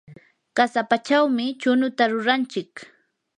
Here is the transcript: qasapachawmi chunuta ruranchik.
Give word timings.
qasapachawmi 0.55 1.45
chunuta 1.61 2.03
ruranchik. 2.11 2.71